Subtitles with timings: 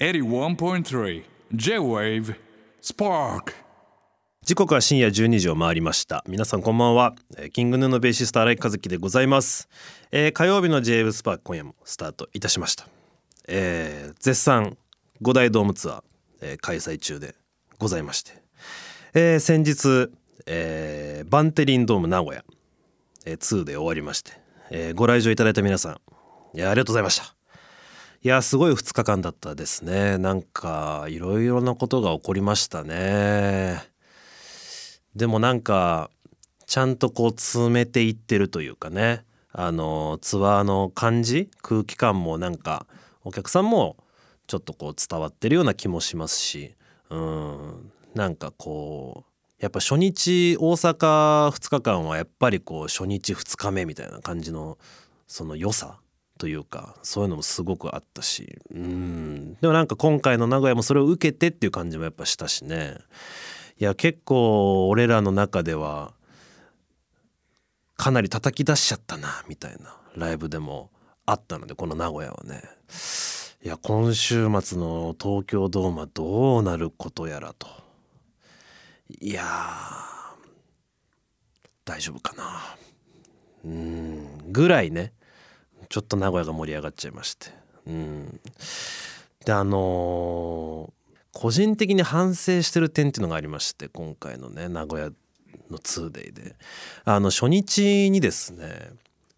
[0.00, 1.22] 81.3
[1.54, 2.34] J-Wave
[2.82, 3.52] Spark.
[4.42, 6.24] 時刻は深夜12時を回りました。
[6.26, 7.14] 皆さんこんばんは。
[7.52, 9.68] キングヌーのベーシスト新井和樹でございます、
[10.10, 12.88] えー火曜日の j w スパーク今夜もスタートいたしました、
[13.46, 14.76] えー絶賛
[15.22, 16.02] 五大ドームツアー、
[16.40, 17.36] えー開催中で
[17.78, 18.32] ございまして、
[19.14, 20.10] えー先日、
[20.46, 22.44] えーバンテリンドーム名古屋、
[23.26, 24.32] えー2で終わりまして、
[24.70, 27.43] えーご来場いただいた皆さんいやありがとうございました。
[28.24, 30.16] いやすごい2日間だったですね。
[30.16, 33.82] なんかいろいろなことが起こりましたね。
[35.14, 36.08] でもなんか
[36.64, 39.26] ちゃんとこう詰めていってるというかね。
[39.52, 42.86] あのツアーの感じ空気感もなんか
[43.24, 43.98] お客さんも
[44.46, 46.74] ちょっとこう伝わってるような気もしますし。
[47.10, 47.92] うん。
[48.14, 54.78] なんかこうやっぱ初日大阪2日間はやっぱりこう初日2日目みたいな感じの
[55.26, 55.98] その良さ。
[56.44, 59.54] というかそういうのもすごくあったしうん。
[59.62, 62.98] でもなんか今回の名古屋もそれを受けてっていう感じもやっぱしたしね。
[63.80, 66.12] いや結構俺らの中では
[67.96, 70.90] かなり叩き出しちゃったなみたいなライブでも
[71.24, 72.62] あったのでこの名古屋はね。
[73.64, 77.68] いや今週末の東京ドームはどうなることやらと。
[79.08, 79.42] いや
[81.86, 82.76] 大丈夫かな。
[83.64, 84.52] うん。
[84.52, 85.14] ぐらいね
[85.94, 87.52] ちょっと名古屋が盛り上がっちゃいまして。
[87.86, 88.40] うん。
[89.46, 90.92] であのー
[91.30, 95.10] 個人的に反省してる点っていうのがありまして今回のね名古屋
[95.68, 96.56] の 2day で。
[97.04, 98.90] あの初日にですね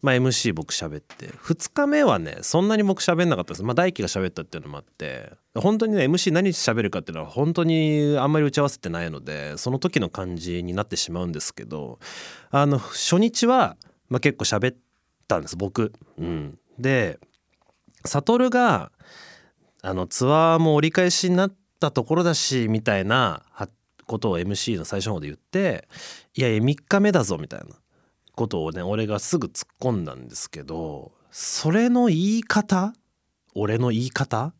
[0.03, 3.63] まあ、MC 僕喋って2日目はねそんなに僕喋んなかったです。
[3.63, 11.99] まあ大輝が喋ったっていうのもあって本当にね MC 何喋るかっていうのは本当にあんまり打ち合わせてないのでその時の感じになってしまうんですけど
[12.51, 13.77] あの初日は、
[14.09, 14.77] まあ、結構喋っ
[15.27, 15.93] たんです僕。
[16.19, 17.19] うん、で
[18.05, 18.93] 悟が
[19.83, 23.69] あのツアーも折り返しになったところだしみたいなは
[24.07, 25.89] ことを MC の最初の方で言って
[26.35, 27.67] いやいや3日目だぞみたいな
[28.35, 32.95] ことをね俺がすぐ突っ込んだんですけどそれの言い方？
[33.55, 34.55] 俺の言い方？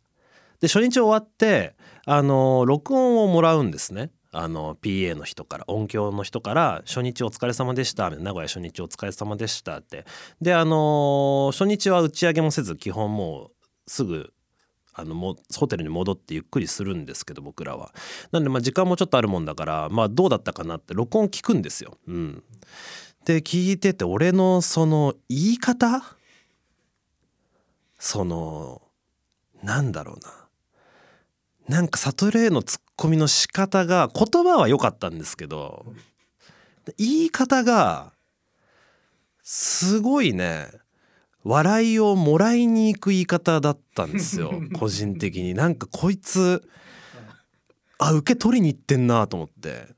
[0.61, 1.75] で初日終わって
[2.07, 10.05] あの録音をもらうんですねあの PA の人から音響の人から「初日お疲れ様でした」名古屋初日お疲れ様でしたって
[10.41, 13.51] であの初日は打ち上げもせず基本も
[13.87, 14.33] うすぐ
[14.93, 17.95] あのもホテルに戻ってゆっくりするんですけど僕らは。
[18.33, 21.99] なんでまあ時間もちょっとあるもんだからまあどうだったかなって録音聞くんですよ。
[22.07, 22.43] うん、
[23.27, 26.03] で聞いてて俺のその言い方？
[27.99, 28.83] その
[29.63, 30.19] なんだろう
[31.71, 35.87] ななんか悟へのツッコミの仕方が言葉は良かったんですけど
[36.99, 38.13] 言い方が
[39.43, 40.69] すごいね
[41.45, 45.55] 笑いをもらいに行く言い方だったんですよ 個人的に。
[45.55, 46.69] なんかこいつ
[47.99, 49.95] あ受け取りに行ってんなと思って。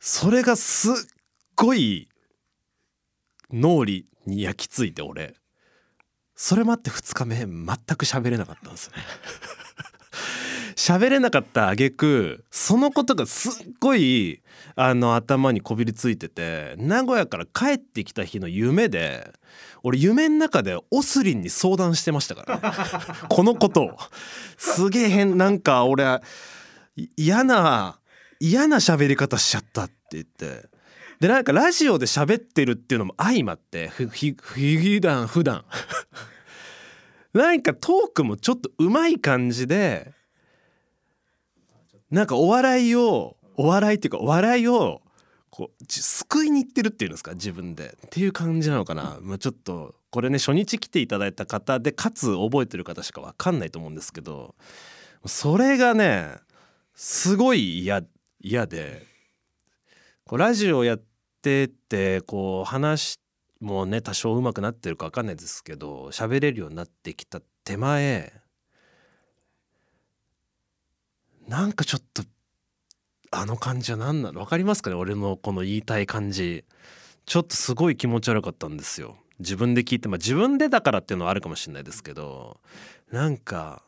[0.00, 0.94] それがすっ
[1.54, 2.08] ごい
[3.52, 3.92] 脳裏
[4.24, 5.34] に焼き付いて俺。
[6.34, 7.46] それ待って2日目全
[7.96, 8.96] く喋れなかったんですね
[10.76, 14.42] 喋れなかった挙句そのことがすっごい
[14.74, 19.32] あの頭にこびりついてて名古屋から帰ってきた日の夢で
[19.82, 22.72] 俺夢の中でオスリンに相談してましたから。
[22.72, 22.76] ね
[23.28, 23.84] このこと。
[23.84, 23.96] を
[24.58, 26.20] すげえ変なんか俺
[26.96, 27.98] い嫌な
[28.38, 30.68] 嫌な喋り方しちゃったって言って。
[31.20, 35.64] でなんかラジオで喋ってるっていうのも相まってふふ普段普段。
[37.32, 40.12] なんかトークもちょっとうまい感じで
[42.10, 45.02] なんかお笑いをお笑いっていうかお笑いを
[45.50, 47.96] こう救いに行ってるっていうんですか自分で。
[48.06, 54.54] っていう感じなのかな、まあ、ちょっとこれね初日来ていただいた方でかつ覚えてる方しか分かんないと思うんですけど
[55.24, 56.34] それがね
[56.94, 58.02] すごい嫌
[58.40, 59.02] 嫌で
[60.24, 61.02] こうラジオやっ
[61.42, 63.18] ててこう話
[63.60, 68.32] もね多少上手くなってるか分かんないですけど喋れるようになってきた手前
[71.46, 72.22] なんかちょっと
[73.30, 74.40] あの感じは何なの？
[74.40, 74.96] 分かりますかね？
[74.96, 76.64] 俺のこの言いたい感じ。
[77.24, 79.16] ちょっとすごい気持ち悪かったんですよ。
[79.38, 82.60] 自分で聞いてまあ自分でだからっていうのはあるかもしれないですけど
[83.10, 83.82] なんか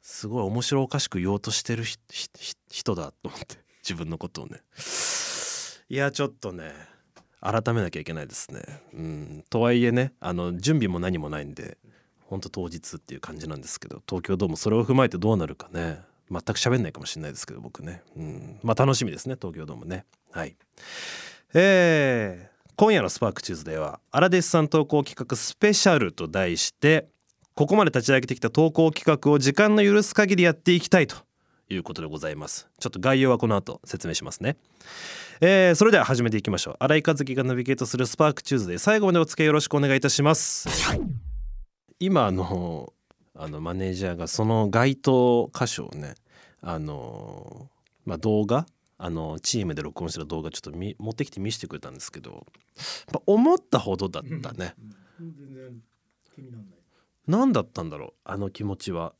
[0.00, 1.84] すごい面白おかしく言おうとしてる
[2.70, 3.56] 人だと思って
[3.86, 4.62] 自分のことをね。
[5.88, 6.72] いやちょっとね
[7.40, 8.62] 改めなきゃいけないですね。
[8.94, 9.44] うん。
[9.50, 11.76] とはいえねあの準備も何もないんで
[12.20, 16.00] ほんと当日っていう感じなんですけど東京ドームそれを踏まえてどうなるかね。
[16.32, 20.04] 全く喋んないかもしれないですけど僕ね、うん、まあ楽しみですね東京ドームね。
[20.30, 20.56] はい。
[21.54, 27.06] えー今夜の SPARK TUESDAY はアラデスさん投稿企画スペシャルと題して
[27.54, 31.16] ここまで立ち上げてきた投稿企画を時間の許す限りやっていきたいと
[31.68, 32.68] いうことでございます。
[32.80, 34.56] ちょっと概要はこの後説明しますね。
[35.40, 36.76] えー、それでは始めていきましょう。
[36.80, 40.66] 新井和樹がナビゲートするスパークチューズで最後までお付き合いよろしくお願いいたします。
[42.00, 42.92] 今あの
[43.34, 46.14] あのマネージャーがその該当箇所をね
[46.62, 47.68] あの
[48.04, 48.66] まあ動画
[48.98, 52.44] あのチームで録音した動画ちょっとみ持ってきて見せてくれたんですけどやっ
[53.12, 54.74] ぱ思ったほどだったね、
[57.26, 59.12] 何だったんだろうあの気持ちは。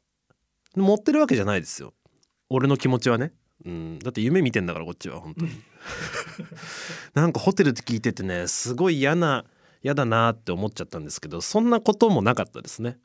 [0.75, 1.93] 持ってるわけじゃないですよ。
[2.49, 3.33] 俺の気持ちはね。
[3.67, 3.99] うん。
[3.99, 5.53] だって夢見てんだからこっちは本当に。
[7.15, 9.45] なんかホテルって聞いててねすごい嫌な
[9.83, 12.99] 嫌だなって思っちゃったんですけどそんなこともなかったですね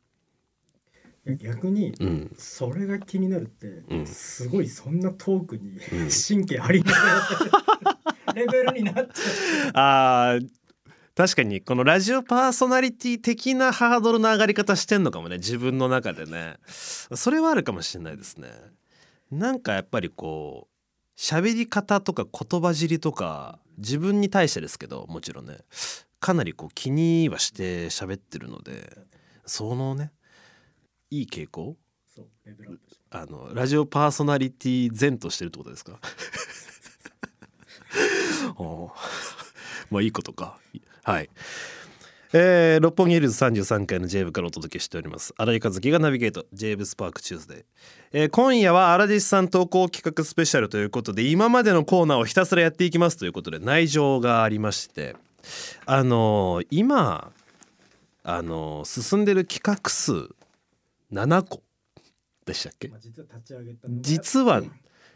[1.35, 2.35] 逆にうん。
[2.37, 4.07] それが気になるって、うん。
[4.07, 5.79] すごいそんなトークにん。
[6.09, 6.99] 神経張りなが
[8.25, 9.71] らレベルになっちゃう。
[9.73, 10.49] あー
[11.15, 16.57] 確かにこのラジオパーソナリティ的なハードルの上がり方してんのかもね自分の中でね。
[16.67, 18.49] それはあるかもしれないですね。
[19.31, 25.57] なんかやっぱりこう喋り方とか言葉尻とか自分に対してですけどもちろんね。
[26.19, 28.97] かなりこう気にはして喋ってるので
[29.45, 30.11] そのね
[31.09, 31.75] いい傾向？
[33.11, 35.99] あのラジオパーソナリティ前としてるってことですか？
[39.91, 40.57] まあいいことか。
[41.03, 41.29] はい。
[42.33, 45.33] えー、六本木ヒルズ33回の J 部からお届けしております。
[45.37, 46.45] 新井和樹がナビゲート。
[46.51, 47.63] J-WAVE SPARK TUESDAY、
[48.11, 55.15] えー今夜は荒弟子さん投稿企画スペシャルということで今までのコーナーをひたすらやっていきますということで内情がありまして。
[55.85, 57.31] あのー今
[58.23, 60.29] あのー進んでる企画数
[61.11, 61.63] 7個
[62.45, 62.87] でしたっけ？
[62.87, 64.61] まあ、実は立ち上げた実は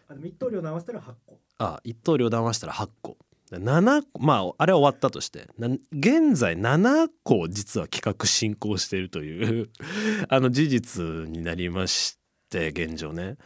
[0.07, 1.39] あの一刀両合わせたら8個。
[1.57, 3.17] あ一刀両断はしたら8個。
[3.51, 9.69] 7まああれは終わったとしてな現在7個実は企画進行しているという
[10.29, 12.17] あの事実になりまし
[12.49, 13.37] て現状ね。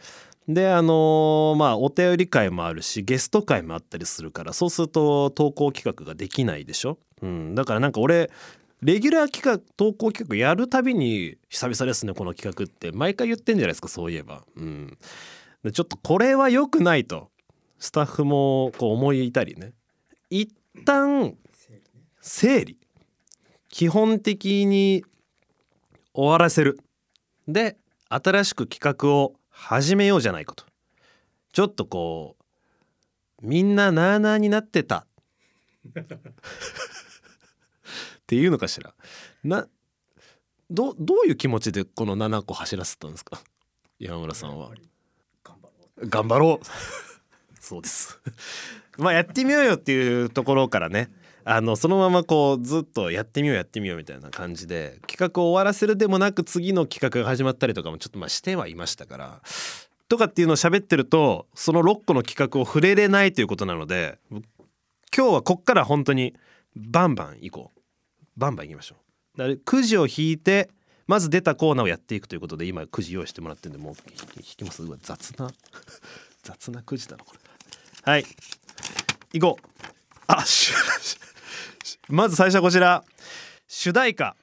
[0.46, 8.30] であのまあお便り会もあるしゲスト会もあったりするからそうすると投稿企画ができないでしょ、うん、だからなんか俺
[8.86, 12.14] レギュラー企画投稿企画やるたびに久々ですね。
[12.14, 14.44] この企画って毎回言ってんじゃないですかそういえば。
[14.54, 14.96] うん、
[15.64, 17.32] でちょっとこれは良くないと。
[17.80, 19.72] スタッフもこう思いたりね。
[20.30, 20.54] 一
[20.84, 22.78] 旦整理ね整理。
[23.68, 25.04] 基本的に
[26.14, 26.78] 終わらせる。
[27.48, 27.76] で
[28.08, 30.64] 新しく企画を始めようじゃないかと。
[31.52, 32.36] ちょっとこ
[33.42, 35.08] うみんななあなあになってた。
[38.26, 38.92] っていうのかしら？
[39.44, 39.68] な
[40.68, 43.40] どどういう気持ちでこの7個走らせたんですか？
[44.00, 44.72] 山村さんは。
[45.98, 46.66] 頑張ろう。
[47.60, 48.18] そうです。
[48.98, 51.08] まあやってみようよっていうところからね。
[51.44, 59.42] あのそのままこうずっとやってみようやってみようみたいな感じで企画を終わらせるでもなく次の企画が始まったりとかもちょっとまあしてはいましたから。
[60.08, 64.42] とかっていうのを喋ってるとその6個の企画を触れれないということなので今
[65.12, 66.34] 日はこっから本当に
[66.74, 67.75] バンバン行こう
[68.36, 68.96] バンバン行きましょ
[69.34, 69.38] う。
[69.38, 70.70] だからくじを引いて
[71.06, 74.82] まず出たコーナーをやっていくということで今くじ用意してもらってるんでもう引き引きます。
[74.82, 75.50] うわ雑な。
[76.42, 77.40] 雑なくじだなこれ。
[78.02, 78.24] はい。
[79.32, 79.68] 行こう。
[80.26, 80.72] あし
[81.82, 83.04] しまず最初はこちら。
[83.68, 84.36] 主題歌。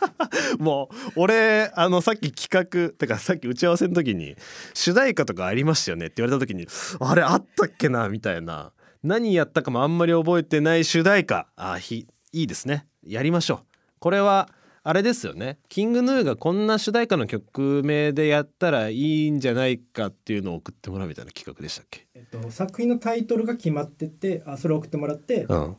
[0.58, 4.36] もう俺あのさっき企画てかさっき打ち合わせの時に
[4.74, 6.66] 主題歌とかありましたよねって言われた時に
[7.00, 8.72] あれあったっけなみたいな。
[9.02, 11.46] 何やったかもあんまり覚えてない主題歌。
[11.56, 12.86] あひいいですね。
[13.02, 13.66] やりましょう。
[13.98, 14.48] これは
[14.82, 15.58] あれですよね。
[15.68, 22.06] キングヌーがこんな主題歌の曲名でやったらいいんじゃないかっていうのを送ってもらうみたいな企画でしたっけ？
[22.14, 25.76] えっと、作品のタイトルが決まっててあそれ送ってもらって、うん。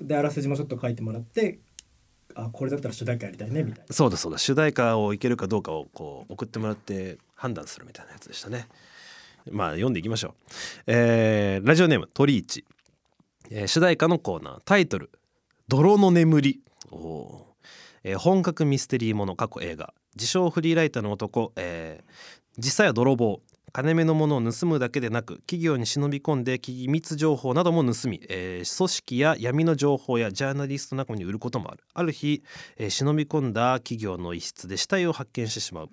[0.00, 1.58] であらすじもちょっと書いてもらって
[2.34, 3.94] あこれだったら主題歌やりたいねみたいな。
[3.94, 4.38] そうだそうだ。
[4.38, 8.68] 主題歌をいけるかどうかをこう送ってもらって判断するみたいなやつでしたね
[9.50, 10.32] まあ読んでいきましょう、
[10.86, 12.64] えーラジオネーム鳥市、
[13.50, 14.60] えー主題歌のコーナー。
[14.64, 15.10] タイトル
[15.68, 17.46] 「泥の眠り」お
[18.04, 19.92] えー本格ミステリーもの過去映画。
[20.16, 23.40] 自称フリーライターの男、えー実際は泥棒。
[23.72, 31.84] 金目のものを盗むだけでなく企業に忍び込んで機密情報なども盗み、えー組織や闇の情報やジャーナリスト仲間に売ることもある。
[31.94, 32.42] ある日、
[32.76, 35.90] えー忍び込んだ企業の一室で死体を発見してしまう。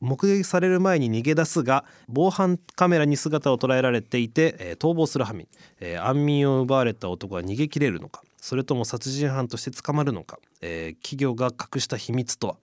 [0.00, 5.48] 目撃される前に逃げ出すが防犯カメラに姿を捉えられていて、えー逃亡するはみ、
[5.80, 12.56] え安眠を奪われた男は逃げ切れるのかそれとも殺人犯として捕まるのか、え企業が隠した秘密とは、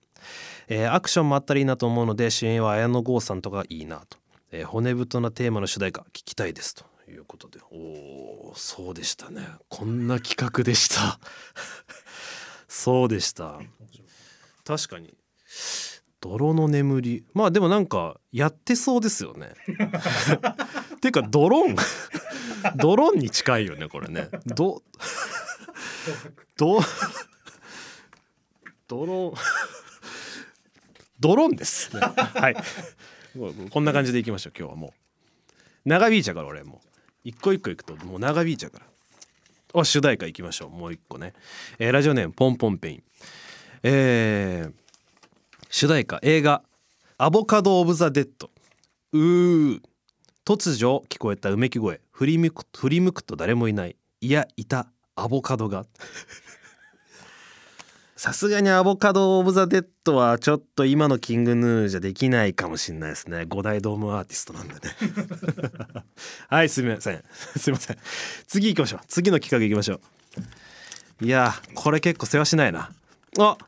[0.68, 4.16] えアクションもあったらいいなと思うので主演は綾野剛さんとかいいなと、
[4.56, 7.58] えー骨太なテーマの主題歌聞きたいですということで。
[7.72, 9.48] おーそうでしたね。
[9.68, 11.18] こんな企画でした。
[12.68, 13.58] そうでした。
[14.64, 15.12] 確かに。
[16.20, 17.24] 泥の眠り。
[17.34, 19.54] まあでもなんかやってそうですよね。
[21.02, 21.76] ていうかドローン。
[22.76, 24.28] ドローンに近いよねこれね。
[24.46, 24.84] ど
[26.56, 26.80] ど
[28.86, 29.34] ドローン。
[31.18, 32.56] ドローンです、ね、はい
[33.70, 34.90] こんな感じでいきましょう今日はもう。
[35.84, 36.80] 長引いちゃうから俺も。
[36.84, 36.88] う
[37.24, 38.86] 一個一個いくともう長引いちゃうから。
[39.72, 41.32] お主題歌いきましょうもう一個ね、
[41.80, 43.02] えーラジオネームポンポンペイン。
[43.82, 44.72] えー
[45.68, 46.62] 主題歌映画
[47.18, 48.50] 「アボカド・オブ・ザ・デッド」
[49.12, 49.80] うー。
[50.44, 52.00] 突如聞こえたうめき声。
[52.12, 53.96] 振り向く振り向くと誰もいない。
[54.20, 54.86] いやいた
[55.16, 55.86] アボカドが。
[58.24, 63.40] さすがにアボカド・オブ・ザ・デッドはちょっと今の King Gnu じゃできないかもしれないですね。
[63.40, 64.80] 5大ドームアーティストなんでね。
[66.48, 67.22] はいすみません。
[67.58, 67.98] すみません。
[68.46, 69.00] 次行きましょう。
[69.08, 70.00] 次の企画行きましょ
[71.20, 71.26] う。
[71.26, 72.92] いやこれ結構世話しないな。
[73.38, 73.58] あ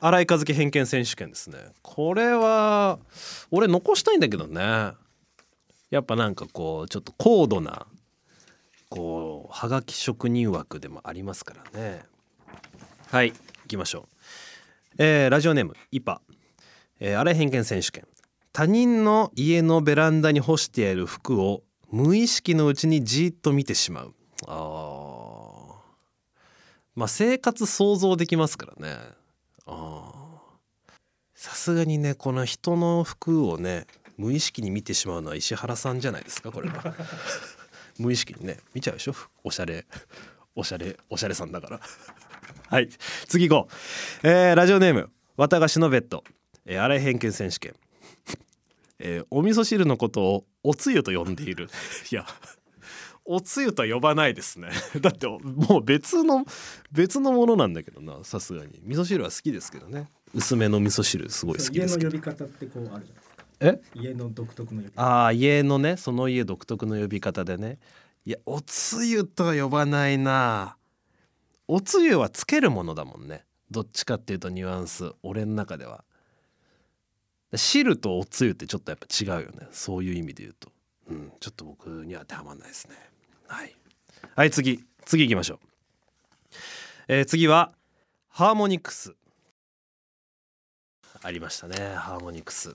[0.00, 1.58] 新井和樹偏見選手権ですね。
[1.82, 3.00] これは
[3.50, 4.94] 俺残したいんだけどね。
[5.90, 7.86] やっぱなんかこうちょっと高度な
[8.88, 12.06] こうはがき職人枠でもありますからね。
[13.10, 13.34] はい。
[13.68, 14.16] 行きましょう。
[14.98, 16.22] えーラジオネームイパ、
[17.00, 18.08] えー、新井偏見選手権。
[18.52, 24.14] 他人の家のベランダに干してある服を無意識のうちにじっと見てしまう。
[24.46, 25.74] あ
[26.96, 28.96] まあ生活想像できますからね。
[29.66, 30.12] あ
[31.34, 36.94] さすがにねこの人の服をね無意識に見てしまうのは石原さんじゃないですかこれは。
[38.00, 38.58] 無意識にね。
[38.74, 39.14] 見ちゃうでしょ？
[39.44, 39.86] おしゃれ。
[40.56, 40.96] おしゃれ。
[41.10, 41.80] おしゃれさんだから。
[42.70, 42.90] はい。
[43.26, 43.68] 次行こ
[44.22, 45.08] う、えーラジオネーム
[45.38, 46.22] 綿菓子のベッド、
[46.66, 47.74] えー、新井偏見選手権。
[48.98, 51.70] えーお味噌汁のことをおつゆと呼んでいる。
[52.12, 52.26] いや
[53.24, 54.68] おつゆとは呼ばないですね。
[55.00, 56.44] だってもう別の
[56.92, 58.80] 別のものなんだけどなさすがに。
[58.84, 60.10] 味噌汁は好きですけどね。
[60.34, 62.10] 薄めの味噌汁すごい好き家のですけど。
[62.10, 63.44] 呼び方ってこうあるじゃないですか。
[63.60, 63.80] え？
[63.94, 65.02] 家の独特の呼び方。
[65.02, 67.78] ああ家のねその家独特の呼び方でね。
[68.26, 70.77] いやおつゆとは呼ばないな
[71.68, 73.44] おつゆはつけるものだもんね。
[73.70, 75.12] どっちかっていうとニュアンス。
[75.22, 76.02] 俺の中では。
[77.54, 79.68] 汁とおつゆってちょっとやっぱ違うよね。
[79.70, 80.72] そういう意味で言うと。
[81.10, 81.32] うん。
[81.38, 82.96] ちょっと僕には当てはまんないですね。
[83.46, 83.76] はい。
[84.34, 84.82] はい次。
[85.04, 85.58] 次行きましょう。
[87.08, 87.72] えー次は
[88.28, 89.14] ハーモニクス。
[91.22, 91.94] ありましたね。
[91.96, 92.74] ハーモニクス。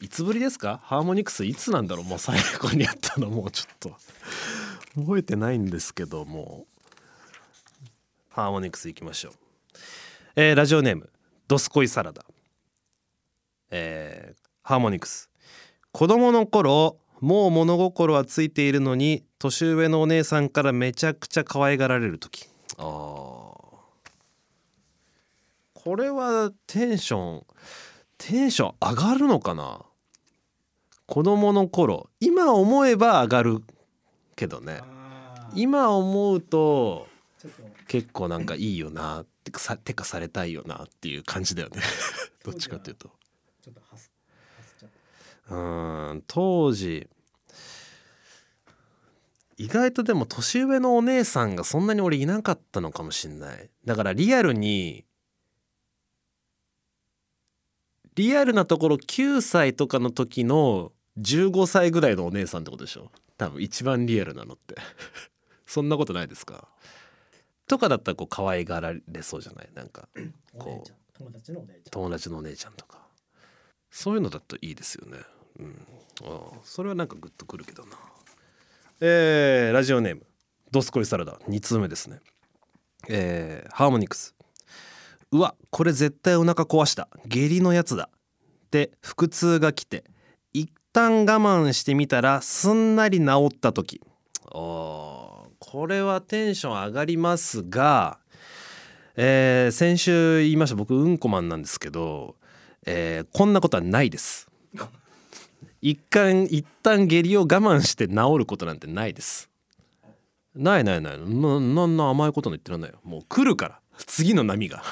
[0.00, 0.80] いつぶりですか？
[0.84, 2.04] ハーモニクスいつなんだろう？
[2.04, 3.96] もう最後にやったのもうちょっと。
[4.94, 6.66] 覚えてないんですけども。
[8.34, 9.32] ハーモニクスいきましょう、
[10.36, 11.10] えーラジオネーム
[11.48, 12.24] ドスコイサラダ。
[13.70, 15.28] えーハーモニクス。
[15.92, 22.48] 子供の頃もう物心はついているのに年上のお姉さんからめちゃくちゃ可愛がられる時。
[22.78, 22.84] あー。
[25.74, 27.44] これはテンション
[28.16, 29.82] テンション上がるのかな？
[31.06, 33.62] 子供の頃今思えば上がる
[34.36, 34.80] けどね。
[35.54, 37.11] 今思うと
[37.92, 41.82] 結構なんかいいよなってかさてかされたいよなっていう感じだよね。
[42.42, 43.10] どっちかっていうと。
[43.60, 47.06] ちょん当時
[49.58, 53.68] 意外とでも年上のお姉さんがそんなに俺いなかったのかもしんない。
[53.84, 55.04] だからリアルに
[58.14, 63.12] リアルなところ9歳とかの時の15歳ぐらいのお姉さんってことでしょ？
[63.36, 64.76] 多分一番リアルなのって。
[65.66, 66.66] そんなことないですか？
[67.66, 69.68] とかだったらこう可愛がられそうじゃない？
[69.74, 70.08] なんか
[70.58, 71.82] こう友達のお姉ちゃん。
[71.90, 72.98] 友達のお姉ちゃんとか。
[73.90, 75.18] そういうのだといいですよね。
[75.60, 75.86] うん。
[76.24, 77.96] ああそれはなんかグッとくるけどな。
[79.00, 80.26] えーラジオネーム。
[80.70, 81.38] ドスコイサラダ。
[81.48, 82.20] 2通目ですね。
[83.08, 84.34] えーハーモニクス。
[85.30, 87.08] うわこれ絶対お腹壊した。
[87.26, 88.10] 下痢のやつだ。
[88.70, 90.04] で腹痛が来て。
[90.52, 94.00] 一旦我慢してみたらすんなり治った時。
[94.46, 95.21] あー
[95.72, 98.18] これはテンション上がりますが
[99.16, 102.36] えー先週言いました僕うんこマンなんですけど、
[102.84, 104.50] えーこんなことはないです。
[105.80, 109.48] 一旦一旦下痢を我慢して治ることなんてないです。
[110.54, 111.18] ないないない。
[111.18, 112.98] ななな甘いことの言ってらんないよ。
[113.02, 113.80] もう来るから。
[113.96, 114.82] 次の波が。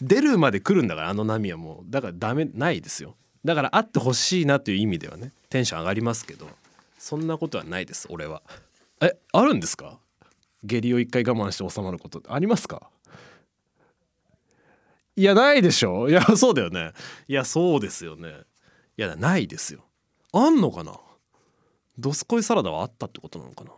[0.00, 1.90] 出るまで来るんだからあの波はもう。
[1.90, 3.16] だからダメないですよ。
[3.44, 6.48] だからあってほしいなという意味ではねテンション上がりますけど
[6.98, 8.42] そんなことはないです俺は。
[9.00, 9.98] えあるんですか？
[10.64, 12.30] 下痢を一回我慢して収まることって。
[12.30, 12.90] ありますか？
[15.16, 16.08] いやないでしょ。
[16.08, 16.92] いやそうだよね。
[17.26, 18.42] いやそうですよね。
[18.96, 19.84] いやないですよ。
[20.32, 20.98] あんのかな？
[21.98, 23.72] ドスコイサラダはあったってことなのかな？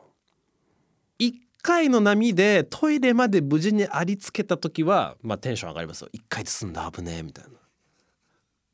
[1.19, 6.09] 一回の波でトイレまで無事にありつけた時はまあテンション上がりますよ。
[6.15, 7.51] 1回で済んだ危ねえみたいな。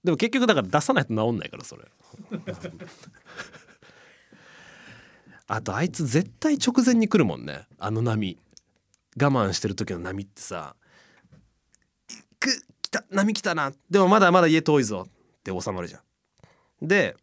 [0.04, 1.84] でも結局だから出さないと治んないからそれ。
[5.46, 7.66] あとあいつ絶対直前に来るもんね。
[7.78, 8.38] あの波。
[9.18, 10.76] 我慢してる時の波ってさ
[12.38, 12.50] 「く
[12.82, 13.72] 来た波来たな。
[13.88, 15.98] でもまだまだ家遠いぞ」って収まるじゃ
[16.82, 16.86] ん。
[16.86, 17.16] で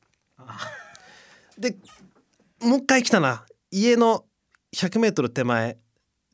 [1.57, 1.77] で
[2.61, 3.45] もう一回来たな。
[3.69, 4.25] 家の
[4.75, 5.77] 100m 手前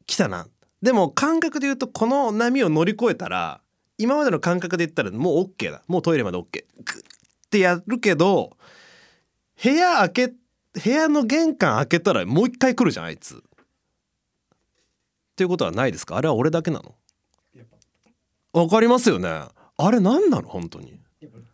[0.05, 0.47] 来たな。
[0.81, 3.61] でも感覚で言うとこの波を乗り越えたら
[3.97, 5.83] 今までの感覚で言ったらもう OK だ。
[5.87, 7.01] もうトイレまで OK グッっ
[7.49, 8.55] てやるけど
[9.61, 10.33] 部屋開け
[10.73, 13.35] 部屋の玄関開けたらもう一回来るじゃんあいつ。
[13.35, 13.39] っ
[15.35, 16.17] ていうことはないですか？
[16.17, 16.95] あれは俺だけなの？
[18.51, 19.29] わかりますよね。
[19.77, 20.49] あれ何なの？
[20.49, 20.99] 本当に。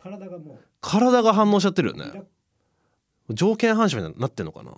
[0.02, 2.22] 体がも体が反応しちゃってるよね。
[3.30, 4.72] 条件反射になってんのかな？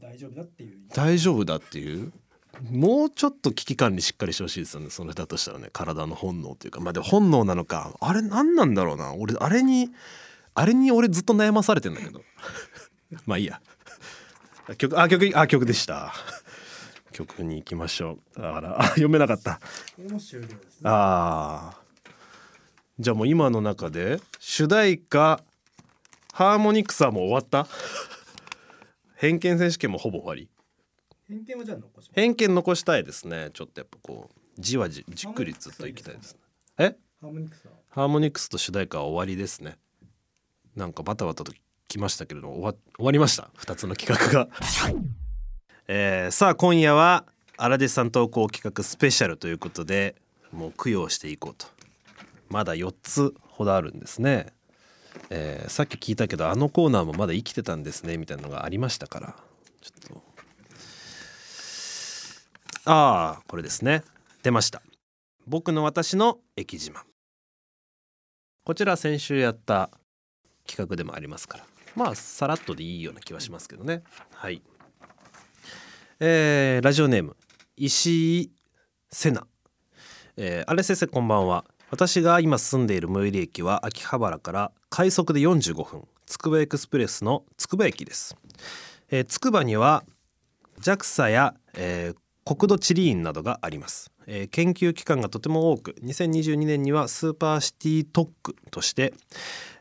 [0.00, 0.78] 大丈夫だっていう。
[0.94, 2.12] 大丈夫だっていう？
[2.70, 5.68] もうちょっと危機管理しっかりしてほしいですよねそれだとしたらね。
[5.72, 6.80] 体の本能というか。
[6.80, 7.94] まあでも本能なのか。
[8.00, 9.14] あれ何なんだろうな。
[9.14, 9.90] 俺あれに
[10.54, 12.22] あれに俺ずっと悩まされてんだけど
[13.26, 13.60] まあいいや。
[14.78, 16.12] 曲あ曲あ曲でした。
[17.12, 18.40] 曲に行きましょう。
[18.40, 19.60] あらあ読めなかった。
[19.98, 20.06] ね。
[20.84, 22.10] あー。
[22.98, 25.42] じゃあもう今の中で主題歌
[26.32, 27.66] ハーモニクサーも終わった？
[29.16, 30.48] 偏見選手権もほぼ終わり。
[31.28, 33.50] 偏見はじゃあ残し偏見残したいですね。
[33.52, 36.40] ちょっとやっぱこうじわじじっくりずっといきたいですね。
[36.78, 37.72] えハーモニクスは？
[37.88, 39.76] ハーモニクスと主題歌は終わりですね。
[40.76, 41.52] なんかバタバタと
[41.90, 44.48] きましたけれども終わ終わりました？2つの企画が、
[45.88, 50.16] えーさあ今夜は荒弟さん投稿企画スペシャルということで
[50.52, 51.66] もう供養していこうと。
[52.48, 54.52] まだ4つほどあるんですね、
[55.30, 59.36] えーさっき聞いたけどあのコーナーもまだ生きてたんですねみたいなのがありましたから。
[59.80, 60.22] ちょっと。
[62.86, 64.02] ああこれですね。
[64.42, 64.82] 出ました。
[65.46, 67.02] 僕の私の駅自慢。
[68.64, 69.90] こちら先週やった
[70.66, 71.64] 企画でもありますから。
[71.96, 74.02] まあさらっとでいいような気はしますけどね。
[74.34, 74.62] はい。
[76.20, 77.36] えーラジオネーム
[77.76, 78.52] 石井
[79.10, 79.46] 瀬名
[80.36, 81.64] えー、新井先生こんばんは。
[81.90, 88.36] 私が今住んでいる最寄り駅は秋葉原から快速で45分つくばエクスプレスのつくば駅です。
[89.10, 90.04] えーつくばには
[90.80, 99.12] JAXA や、えー国土地理院などがあります、えー研究機関がとても多く2022年にはスーパーシティ特区として、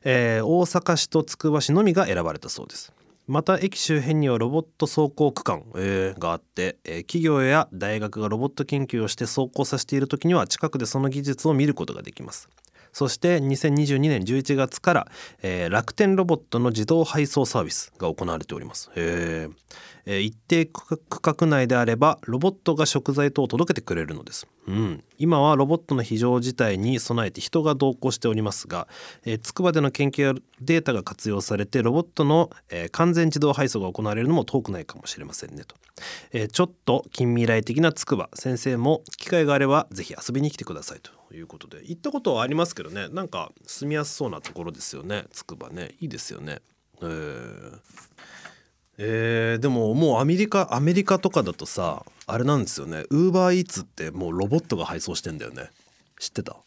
[0.04, 2.94] えー大阪市とつくば市のみが選ばれたそうです。
[3.28, 12.50] また駅周辺にはロボット走行区間、えーがあって、えー企業や大学がロボット研究をして走行させている時には近くでその技術を見ることができます。
[12.94, 18.90] そして2022年11月から、えー楽天ロボットの自動配送サービスが行われております。
[18.96, 19.54] へえー
[20.18, 28.88] 一定区画内であればロボットが食材等を届けてくれるのです、うん、今はロボットの非常事態に備えて人が同行しておりますが、
[29.26, 35.76] えー、筑波での研究やデータが活用されてロボットの、えー完全自動配送が行われるのも遠くないかもしれませんねと、
[36.32, 41.19] えーちょっと近未来的な筑波先生も機会があればぜひ遊びに来てくださいと。
[41.36, 43.08] いうことで行ったことはありますけどね。
[43.10, 45.26] なんか住みやすそうなところですよね。
[45.32, 45.96] 筑波ね。
[46.00, 46.62] いいですよね。
[47.02, 47.80] えー。
[49.02, 53.06] えーでももうアメリカアメリカとかだとさあれなんですよね。
[53.10, 55.70] ウーバーイーツってもうロボットが配送してんだよね。
[56.20, 56.58] 知ってた？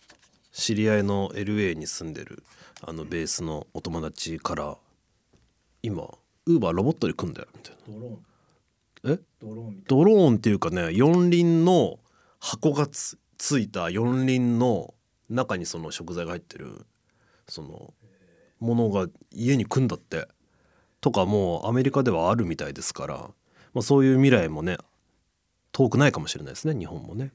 [0.52, 2.42] 知り合いの LA に住んでる
[2.80, 4.76] あのベースのお友達から
[5.82, 6.04] 今
[6.46, 8.18] ウーバーロボットで来んだよみたいドローン。
[9.02, 9.18] なえ？
[9.40, 11.98] ドローンみたいドローンっていうかね四輪の
[12.40, 14.94] 箱がつついた四輪の
[15.28, 16.86] 中にその食材が入ってる
[17.48, 17.92] その
[18.60, 20.28] ものが家に来んだって。
[21.00, 23.16] とかもうアメリカではあるみたいですから、
[23.74, 24.78] まあ、そういう未来もね
[25.72, 27.32] 遠くないかもしれないですね日本もね。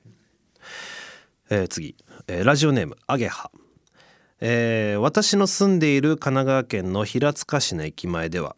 [1.50, 1.98] えー次、
[2.30, 3.52] えーラジオネームアゲハ、
[4.39, 8.56] えー私の住んでいる神奈川県の平塚市の駅前では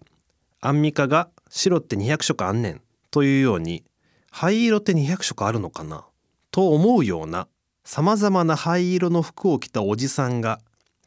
[0.61, 3.83] アンミカが白って200色あんねんというように
[4.29, 6.05] 灰色って200色あるのかな
[6.51, 7.47] と思うような
[7.83, 10.59] さまざまな灰色の服を着たおじさんが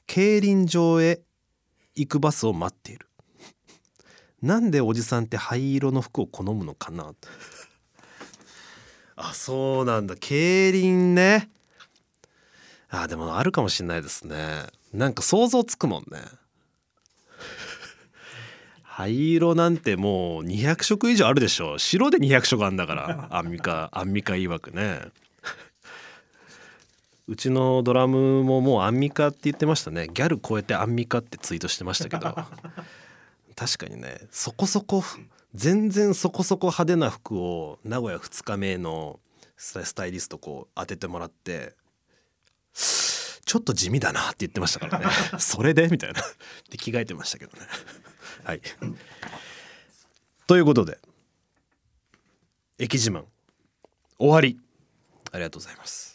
[0.07, 1.21] 競輪場へ
[1.95, 3.07] 行くバスを待っている。
[4.43, 7.15] なんでおじさんって灰色の服を好むのかな？
[9.17, 10.17] あそうなんだ。
[10.17, 11.51] 競輪ね。
[12.91, 14.67] あでもあるかもしれないですね。
[14.93, 16.21] なんか想像つくもんね。
[18.83, 21.79] 灰色なんてもう200色以上あるでしょ。
[21.79, 25.01] 白で200色あんだからアンミカアンミカ曰くね。
[27.33, 30.07] うちのドラムももうアンミカって言ってましたね。
[30.13, 32.37] ギャル超えてアンミカってツイートしてましたけど。
[33.57, 34.21] 確かにね。
[34.31, 35.03] そこそこ
[35.55, 39.19] 全然そこそこ派手な服を名古屋2日目の
[39.57, 41.75] スタイリストこう当ててもらって
[42.75, 45.07] ちょっと地味だなって言ってましたからね。
[45.41, 46.21] それでみたいな。
[46.69, 47.67] で着替えてましたけどね。
[48.45, 48.61] はい。
[50.47, 50.99] ということで
[52.79, 53.25] 駅自慢
[54.19, 54.61] 終わり。
[55.31, 56.12] ありがとうございます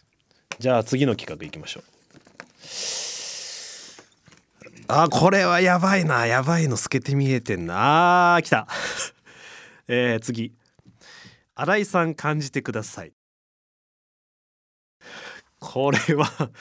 [0.60, 1.84] じゃあ次の企画いきましょう。
[4.89, 6.26] あこれはやばいな。
[6.26, 8.36] やばいの透けて見えてんな。
[8.36, 8.67] あー来た。
[9.88, 10.54] えー、次。
[11.56, 13.13] 新井さん感じてください。
[15.60, 16.52] これは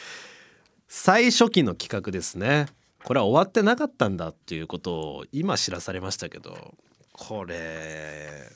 [0.88, 2.66] 最初期の企画ですね。
[3.06, 6.74] これは終わってなかったんだっていうことを今知らされましたけど
[7.12, 8.50] これ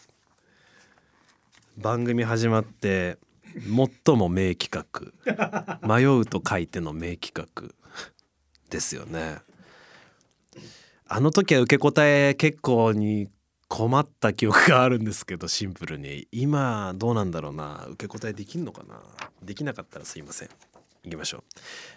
[1.76, 3.16] 番組始まって
[3.54, 7.74] 最も名企画「迷う」と書いての名企画。
[8.70, 9.38] ですよね。
[11.06, 13.28] あの時は受け答え結構に
[13.68, 16.28] 困った記憶があるんですけどシンプルに。
[16.30, 17.84] 今どうなんだろうな。
[17.90, 19.02] 受け答えできんのかな。
[19.42, 20.48] できなかったらすいません。
[21.02, 21.42] いきましょう、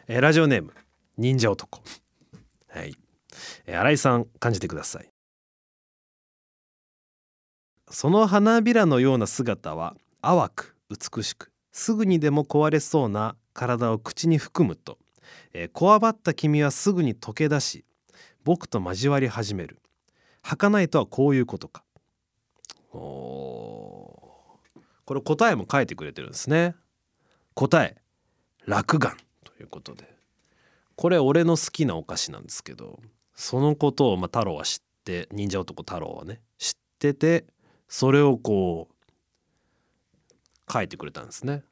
[0.07, 0.73] えー、ラジオネーム。
[1.17, 1.81] 忍者男。
[2.69, 2.95] はい、
[3.67, 5.09] えー、新井さん感じてください。
[7.91, 14.97] その花びらのような姿は淡く美しくすぐにでも壊れそうな体を口に含むと、
[15.53, 17.85] えー、こわばった君はすぐに溶け出し
[18.43, 19.79] 僕と交わり始める。
[20.41, 21.83] 儚いとはこういうことか。
[22.91, 24.59] お
[25.05, 26.75] これ答えも書いてくれてるんですね。
[27.53, 27.95] 答え
[28.65, 30.13] 落眼ということで。
[30.95, 32.99] これ俺の好きなお菓子なんですけど
[33.33, 37.45] そのことを、まあ、太郎は知って忍者男太郎はね知ってて
[37.87, 38.92] それをこう
[40.73, 41.63] 書いてくれたんですね。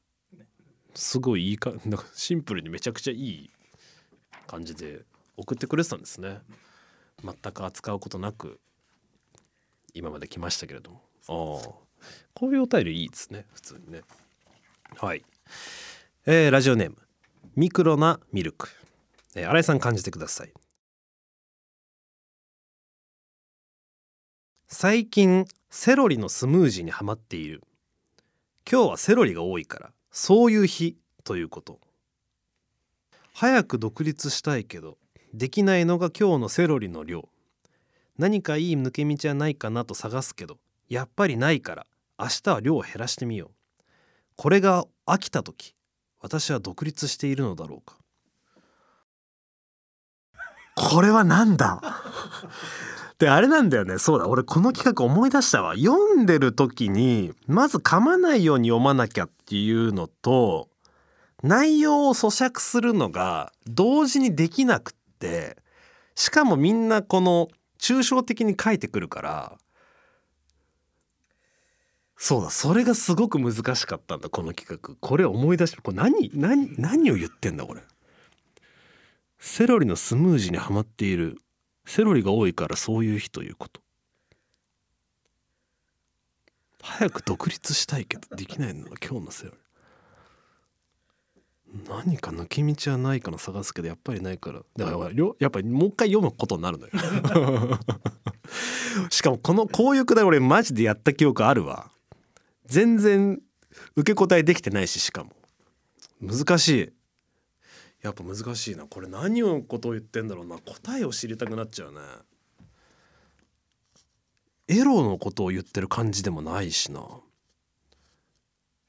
[0.93, 3.49] すごいいいかなんかシンプルにめちゃくちゃいい
[4.45, 5.01] 感じで
[5.37, 6.39] 送ってくれてたんですね。
[7.23, 8.59] 全く扱うことなく
[9.93, 11.01] 今まで来ましたけれども。
[11.27, 11.73] ああ。
[12.33, 14.01] こういうお便りいいですね普通にね。
[14.97, 15.23] はい。
[16.25, 16.97] えー、ラジオネーム。
[17.55, 18.69] ミクロなミルク、
[19.35, 20.53] えー、新井さん感じてください。
[24.67, 27.61] 最近セロリのスムージーにはまっている
[28.71, 31.81] 今日はセロリが多いからそういう日ということ。
[33.33, 34.97] 早く独立したいけど
[35.33, 37.27] できないのが今日のセロリの量。
[38.17, 40.57] 何かいい抜け道はないかなと探すけど
[40.87, 41.85] やっぱりないから
[42.17, 43.83] 明日は量を減らしてみよう。
[44.37, 45.75] これが飽きた時
[46.21, 47.97] 私は独立しているのだろうか。
[50.75, 51.81] これはなんだ？
[53.21, 53.99] であれなんだよね。
[53.99, 54.27] そうだ。
[54.27, 55.75] 俺この企画思い出したわ。
[55.75, 60.69] 読んでる時にまず噛まないように読まなきゃっていうのと
[61.43, 65.57] 内容を咀嚼するのが同時にできなくって
[66.15, 69.57] しかもみんなこの抽象的に書いてくるから
[72.17, 72.49] そうだ。
[72.49, 74.95] それがすごく難しかったんだこの企画。
[74.99, 77.81] これ思い出してこれ何何何を言ってんだこれ。
[79.37, 81.37] セロリのスムージーにはまっている
[81.85, 83.81] セロリが多いからそういう日ということ。
[86.81, 89.57] 早く独立したいけどできないのが今日のセロリ。
[91.87, 94.59] 何か抜け道はないかの探すけどやっぱりないから。
[94.75, 96.93] だからやっぱりもう一回読むことになるのよ。
[99.09, 101.89] しかもこのこういうくだり俺マジでやった記憶あるわ。
[102.65, 103.41] 全然
[103.95, 105.31] 受け答えできてないししかも。
[106.21, 106.93] 難しい。
[108.01, 108.85] やっぱ難しいな。
[108.85, 110.57] これ何のことを言ってんだろうな。
[110.57, 111.99] 答えを知りたくなっちゃうね。
[114.67, 117.01] エロのことを言ってる感じでもないしな。
[117.01, 117.03] っ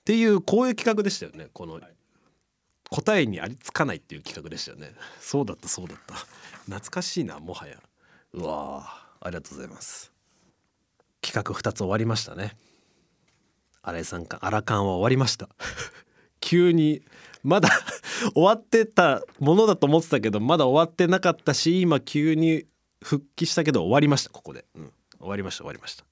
[0.04, 1.48] ていうこういう企画でしたよね。
[1.52, 1.80] この
[2.90, 4.92] 答えにありつかないっていう企画でしたよね。
[5.20, 6.14] そうだったそうだった。
[6.64, 7.76] 懐かしいなもはや。
[8.32, 8.84] うわ
[9.20, 10.12] ありがとうございます。
[11.20, 12.56] 企画2つ終わりましたね。
[13.82, 15.48] 新井さんかアラカンは終わりました。
[16.40, 17.02] 急に
[17.42, 17.68] まだ
[18.34, 22.64] 終わってたものだと思ってたけどまだ終わってなかったし今急に
[23.02, 26.04] 復帰したけど終わりましたここで、うん、終わりました終わりました。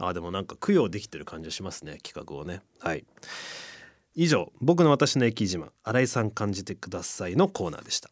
[0.00, 2.62] あでもなんか供養できてる感じがしますね企画をね。
[2.80, 3.04] はい。
[4.14, 8.10] 以上僕の私の駅自慢新井さん感じてくださいのコーナーでした、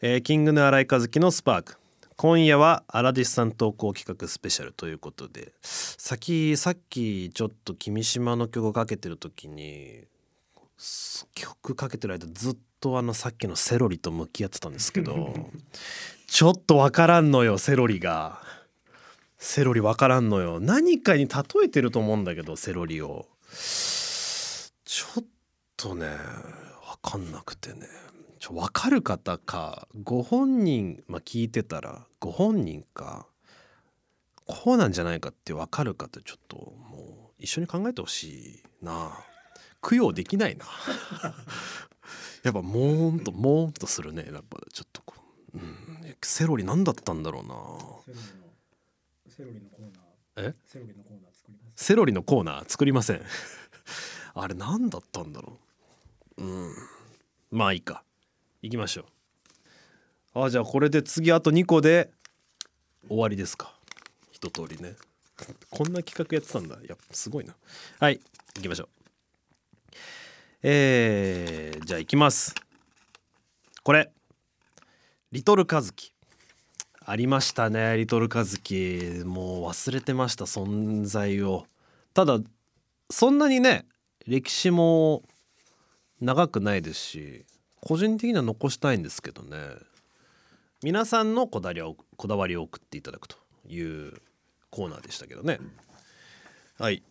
[0.00, 1.76] えー、キングの新井和樹のスパーク。
[2.16, 10.04] 今夜はアラディスさん投稿企画スペシャルということで先さっきちょっと君島の曲をかけてる時に
[11.34, 15.34] 曲かけてる間ずっとあのさっきのセロリと向き合ってたんですけど
[16.26, 18.42] ちょっとわからんのよセロリが。
[19.38, 20.58] セロリわからんのよ。
[20.58, 23.26] 何かに例えてると思うんだけどセロリを。
[23.52, 25.24] ちょっ
[25.76, 26.06] とね
[27.02, 27.86] 分かんなくてね。
[28.38, 33.26] ちょ分かる方かご本人、まあ、聞いてたらご本人か
[34.46, 39.12] こうなんじゃないかって分かるかってちょっともう一緒に考えてほしいな。
[39.88, 40.64] 供養できないな。
[42.42, 44.28] やっぱもーんともーんとするね。
[44.32, 45.14] やっぱちょっとこ
[45.54, 48.14] う、うん、セロリ何だったんだろうな。
[49.28, 50.50] セロリのコーナー。
[50.50, 50.54] え？
[50.66, 51.84] セロリのコーナー作ります。
[51.84, 53.22] セロリのコーナー作りません。
[54.34, 55.58] あれ何だったんだろ
[56.38, 56.42] う。
[56.44, 56.74] うん。
[57.50, 58.04] まあいいか。
[58.62, 59.06] 行きましょ
[60.34, 60.44] う。
[60.44, 62.10] あじゃあこれで次あと2個で
[63.08, 63.78] 終わりですか。
[64.32, 64.96] 一通りね。
[65.70, 66.78] こんな企画やってたんだ。
[66.80, 67.54] いやすごいな。
[68.00, 68.20] はい
[68.56, 69.03] 行きましょう
[70.66, 72.54] えー、じゃあ行きます。
[73.82, 74.10] これ
[75.30, 76.14] リトルカズキ。
[77.04, 79.22] ありましたねリトルカズキ。
[79.26, 81.66] もう忘れてました存在を。
[82.14, 82.38] ただ
[83.10, 83.84] そんなにね
[84.26, 85.20] 歴史も
[86.22, 87.44] 長くないですし
[87.82, 89.58] 個人的には残したいんですけどね。
[90.82, 93.36] 皆さんのこだわりをこだわりを送っていただくと
[93.68, 94.14] いう
[94.70, 95.60] コーナーでしたけどね。
[96.78, 97.02] はい。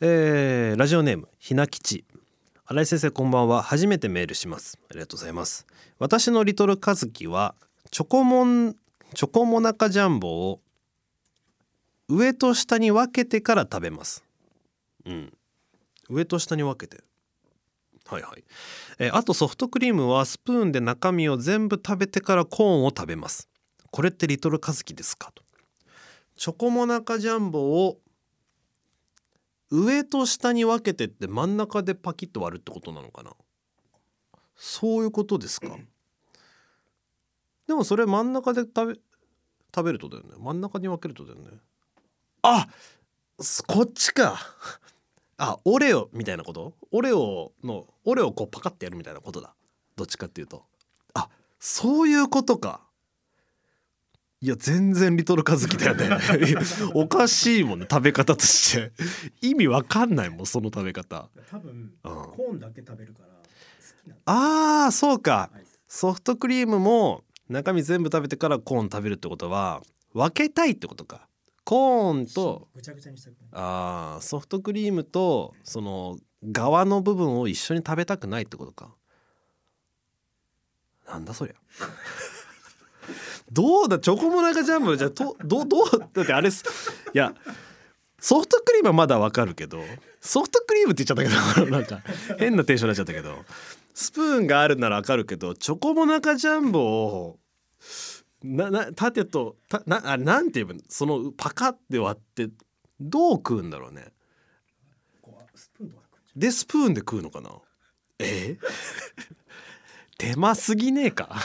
[0.00, 2.04] えーラジオネームひなきち。
[2.66, 3.64] 新井先生こんばんは。
[3.64, 4.78] 初めてメールします。
[4.88, 5.66] ありがとうございます。
[5.98, 7.56] 私のリトルカズキは
[7.90, 8.76] チョコモン
[9.14, 10.60] チョコモナカジャンボを
[12.08, 14.22] 上と下に分けてから食べます。
[15.04, 15.32] うん。
[16.08, 17.02] 上と下に分けて。
[18.06, 18.44] はいはい、
[19.00, 23.48] えーあとソフトクリームはスプーンで中身を全部食べてからコーンを食べます。
[23.90, 25.32] これってリトルカズキですか？
[25.34, 25.42] と。
[26.36, 27.98] チョコモナカジャンボを
[29.70, 33.32] 上と下に分けてって真ん中でパキッと割るってことなのかな？
[34.56, 35.68] そういうことですか？
[37.66, 39.00] でもそれ真ん中で食べ
[39.74, 40.30] 食べるとだよね。
[40.38, 41.58] 真ん中に分けるとだよね。
[42.42, 42.66] あ
[43.40, 44.38] すこっちか。
[45.36, 46.74] あオレオみたいなこと？
[46.90, 49.54] オレオのオレオをこうパカッてやるみたいなことだ。
[49.96, 50.64] どっちかっていうと。
[51.12, 51.28] あ
[51.60, 52.80] そういうことか
[54.40, 56.10] いや全然リトルカズキだよね。
[56.94, 58.92] おかしいもんね食べ方として。
[59.40, 61.28] 意味わかんないもんその食べ方。
[61.50, 61.90] 多分うん。
[62.02, 63.34] コーンだけ食べるから好
[64.04, 65.50] きなのあーそうか。
[65.88, 71.26] ソフトクリームも中身全部食べてからコーン食べるってことは分けたいってことか。
[71.64, 73.48] コーンとぐちゃぐちゃにしたくない。
[73.54, 78.94] あーソフトクリームとその側の部分を一緒に食べたくないってことか。
[81.08, 81.54] なんだそりゃ
[83.50, 84.96] どうだチョコモナカジャンボ。
[84.96, 86.64] じゃあとどうどうだってあれす。
[87.14, 87.34] いや
[88.20, 89.82] ソフトクリームはまだわかるけど
[90.20, 92.00] ソフトクリームって言っちゃったけど なんか
[92.38, 93.44] 変なテンションになっちゃったけど
[93.94, 97.38] スプーンがあるならわかるけどチョコモナカジャンボを
[98.42, 102.48] なな縦とたなあれなんて言えばそのパカって割って
[103.00, 104.12] どう食うんだろうね。
[106.34, 107.50] でスプーンで食うのかな？
[108.20, 108.56] え？
[110.18, 111.36] 手間すぎねえか。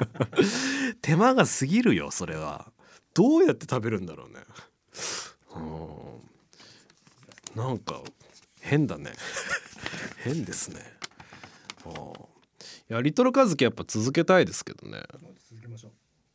[1.00, 2.70] 手間が過ぎるよそれは。
[3.14, 4.44] どうやって食べるんだろうね。
[5.56, 5.60] う
[7.58, 7.60] ん。
[7.60, 8.02] なんか
[8.60, 9.12] 変だね。
[10.22, 10.98] 変ですね。
[12.90, 15.02] いやリトルカズキやっぱ続けたいですけどね。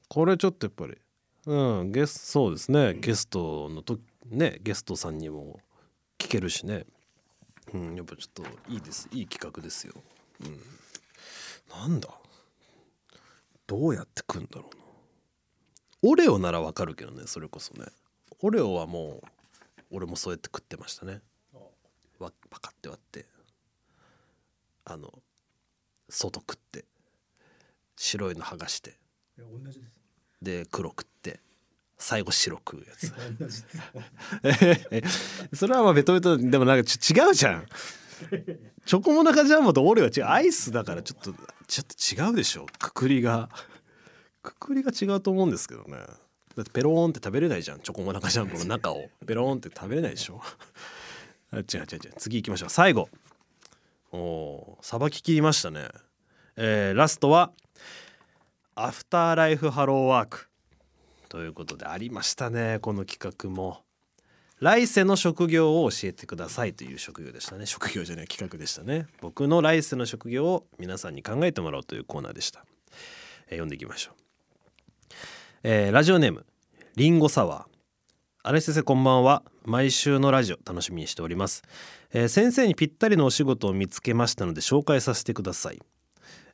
[0.09, 0.97] これちょっとやっぱり
[1.45, 2.95] うんゲスそうですね。
[2.95, 5.59] ゲストのとねゲストさんにも
[6.17, 6.87] 聞けるしね。
[7.73, 9.07] うんやっぱちょっといいです。
[9.11, 9.93] いい企画ですよ。
[10.41, 10.59] うん
[11.77, 12.09] なんだ？
[13.67, 14.83] どうやって食うんだろうな？
[16.11, 17.85] オレオならわかるけどねそれこそね。
[18.41, 19.27] オレオはもう
[19.91, 21.21] 俺もそうやって食ってましたね。
[22.19, 23.25] わパカって割って。
[24.85, 25.11] あの
[26.09, 26.85] 外食って。
[27.95, 28.97] 白いの剥がして。
[30.41, 31.39] で黒食って。
[31.97, 33.13] 最後白食うやつ。
[35.55, 37.67] それはまあベトベトでもなんかち違うじゃん
[38.85, 41.33] チョコモナカジャンボとオレは違うアイスだからちょっと
[41.67, 41.83] ちょ
[42.15, 43.49] っと違うでしょくくりが。
[44.41, 45.97] くくりが違うと思うんですけどね。
[46.55, 49.09] だってペローンって食べれないじゃんチョコモナカジャンボの中を。
[49.25, 50.41] ペローンって食べれないでしょ。
[51.53, 52.13] 違う違う違う。
[52.17, 52.69] 次行きましょう。
[52.69, 53.09] 最後。
[54.11, 55.87] おさばききりましたね。
[56.55, 57.51] えーラストは
[58.75, 60.49] アフターライフハローワーク。
[61.29, 63.82] ということでありましたねこの企画も。
[64.59, 67.65] 来世の職業を教えてくださいという職業でしたね。
[67.65, 69.07] 職業じゃない企画でしたね。
[69.19, 72.65] 僕の来世の職業を皆さんに考えてもらおうというコーナーでした、
[73.47, 74.15] えー読んでいきましょう、
[75.63, 76.45] えーラジオネーム
[76.95, 77.73] リンゴサワー。
[78.45, 79.43] 新井先生こんばんは。
[79.65, 81.63] 毎週のラジオ楽しみにしております、
[82.13, 85.81] えー先生にぴったりのお仕事を見つけましたので紹介させてください、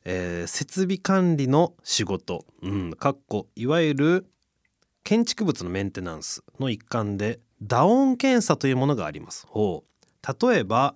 [0.04, 2.44] えー設備管理の仕事。
[2.62, 4.26] うんかっこいわゆる
[5.04, 9.46] 建築物のメンテナンスの一環で打音検査というものがあります。
[9.48, 10.48] ほう。
[10.48, 10.94] 例えば、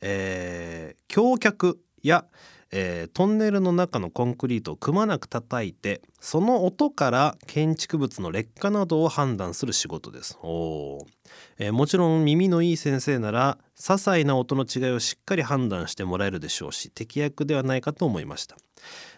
[0.00, 2.26] えー橋脚や、
[2.70, 10.38] えートンネルの中のコンクリートをくまなく叩いてその音から建築物の劣化などを判断する仕事です。
[10.42, 11.04] おー、
[11.58, 18.56] えーもちろん耳のいい先生なら些細な音の違いをしっかり判断してもらえるでしょうし適役ではないかと思いました、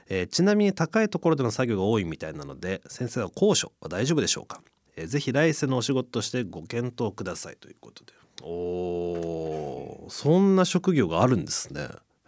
[0.09, 4.61] えーちなみに高いところでの作業が多いみたいなので先生は高所は大丈夫でしょうか、
[4.99, 8.13] えーぜひ来世のお仕事としてご検討くださいということで。
[8.43, 11.83] おーそんな職業があるんですね。
[11.83, 11.87] へ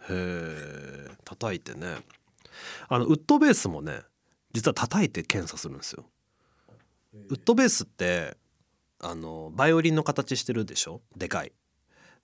[0.09, 1.97] え叩いてね。
[2.87, 4.01] あのウッドベースもね
[4.53, 6.05] 実は叩いて検査するんですよ。
[7.13, 8.37] ウッドベースって
[8.99, 11.01] あのバイオリンの形してるでしょ？
[11.15, 11.51] でかい。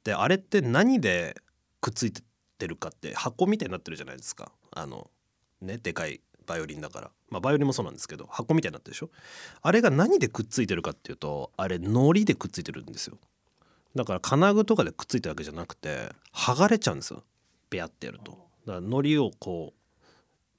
[0.03, 1.35] であれって何で
[1.81, 4.51] くっついてるかって箱みたいになってるじゃないですか。
[4.71, 5.09] あの
[5.61, 9.09] ねでかいバイオリンだからまあバイオリンもそうなんですけど箱みたいになってるでしょ？
[9.61, 13.17] あれが何でくっついてるかっていうとあれ糊でくっついてるんですよ。
[13.95, 17.23] だから金具とかでくっついたわけじゃなくて剥がれちゃうんですよ。
[17.69, 18.31] ベアってやると。
[18.65, 19.73] だから糊をこ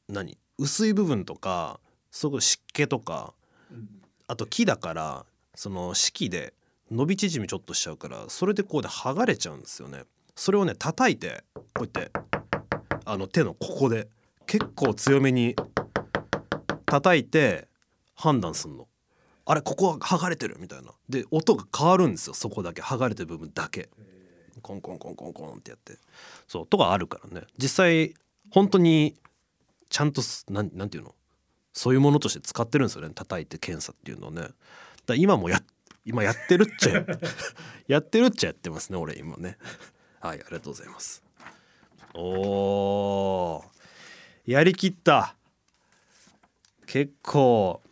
[0.08, 0.36] う何？
[0.58, 1.78] 薄い部分とか
[2.10, 3.32] すごい湿気とか
[4.26, 6.52] あと木だからその敷で
[6.90, 10.02] 伸び縮みちょっとしちゃうからそれでこうで剥がれちゃうんですよね。
[10.34, 12.10] それをね叩いてこうやって
[13.04, 14.08] あの手のここで
[14.46, 15.54] 結構強めに
[16.90, 17.68] 叩いて
[18.14, 18.88] 判断すんの。
[19.44, 20.92] あれここは剥がれてるみたいな。
[21.08, 22.34] で音が変わるんですよ。
[22.34, 22.82] そこだけ。
[22.82, 23.88] 剥がれてる部分だけ。
[24.62, 25.98] コンコンコンコンコンってやって。
[26.46, 27.46] そうとかあるからね。
[27.56, 28.14] 実際
[28.50, 29.14] 本当に
[29.88, 31.14] ちゃんとすなんなんていうの？
[31.72, 33.10] そういうものとして使ってるんですよね。
[33.14, 34.48] 叩いて検査っていうのをね。
[35.06, 35.62] だ今もや
[36.04, 37.04] 今やってるっちゃ
[37.88, 39.56] やってるっちゃやってますね俺今ね。
[40.20, 41.22] はいありがとうございます。
[42.14, 44.52] おー。
[44.52, 45.37] やりきった。
[46.88, 47.82] 結構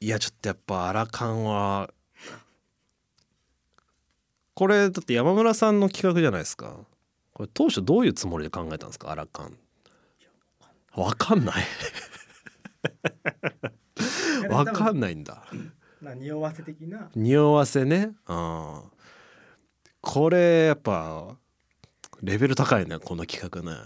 [0.00, 1.88] いやちょっとやっぱアラカンは
[4.54, 6.76] これだって山村さんの企画じゃないですか。
[7.34, 9.12] これ当初どういうつもりで考えたんですか？
[9.12, 9.56] アラカン。
[10.96, 11.64] わかんない。
[14.50, 15.44] わかんないんだ。
[16.02, 17.10] な匂わせ的な。
[17.14, 18.16] 匂わせね。
[18.26, 18.82] うん。
[20.00, 21.36] これやっぱ
[22.22, 23.78] レベル高いねこの企画ね。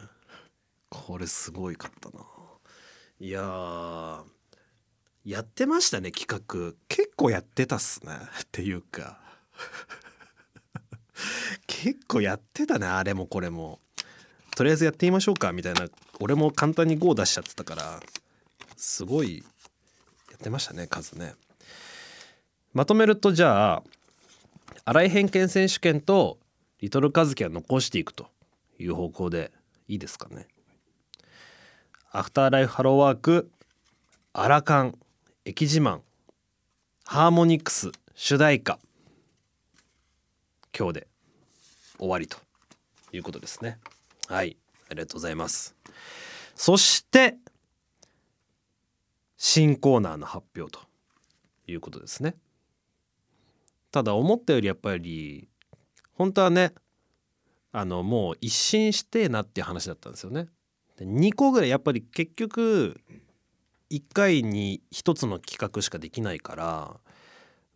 [0.89, 2.25] これすごいかったな
[3.21, 4.23] いや
[5.27, 6.73] やってましたね企画。
[6.89, 9.21] 結構やってたっすねっていうか。
[11.67, 13.79] 結構やってたねあれもこれも。
[14.57, 15.87] とりあえずやってみましょうかみたいな。
[16.19, 18.01] 俺も簡単に GO 出しちゃってたから。
[18.79, 19.45] すごい
[20.31, 21.35] やってましたね数ね。
[22.73, 23.83] まとめるとじゃあ
[24.87, 26.39] 新井偏見選手権と
[26.81, 28.31] リトルカズキは残していくと
[28.79, 29.53] いう方向で
[29.89, 30.49] いいですかね。
[32.13, 33.53] アフターライフハローワーク
[34.33, 34.99] アラカン
[35.45, 36.01] 駅自慢
[37.05, 38.81] ハーモニクス主題歌
[40.77, 41.07] 今日で
[41.99, 42.37] 終わりと
[43.13, 43.79] いうことですね。
[44.27, 44.57] はい。
[44.89, 45.77] ありがとうございます。
[46.57, 47.37] そして
[49.37, 50.81] 新コーナーの発表と
[51.69, 52.35] いうことですね。
[53.93, 55.49] ただ思ったよりやっぱり
[56.15, 56.73] 本当はね
[57.71, 60.49] あのもう一新してなっていう話だったんですよね。
[61.01, 63.01] で2個ぐらいやっぱり結局
[63.91, 67.01] 1回に1つの企画しかできないから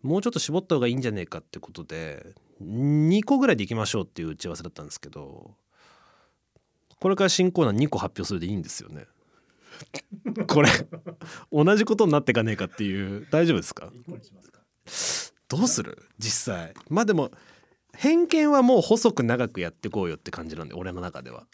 [0.03, 5.53] もうちょっと絞った方がいいんじゃねえかってことで2個ぐらいでいきましょうっていう打ち合わせだったんですけど
[7.01, 9.07] これから新コーナー2個発表するでいいんですよね。
[10.47, 10.69] これ
[11.53, 13.91] 同じことになっていかねえかっていう大丈夫ですか？
[15.49, 15.99] どうする？
[16.19, 16.75] 実際。
[16.89, 17.31] まあでも
[17.95, 21.47] 偏見はもう細く長くやってこうよって感じなんで俺の中では